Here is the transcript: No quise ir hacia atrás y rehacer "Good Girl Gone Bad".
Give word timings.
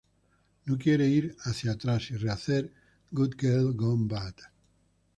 No 0.65 0.77
quise 0.79 1.07
ir 1.09 1.35
hacia 1.43 1.73
atrás 1.73 2.09
y 2.09 2.17
rehacer 2.17 2.73
"Good 3.11 3.35
Girl 3.37 3.73
Gone 3.75 4.07
Bad". 4.07 4.33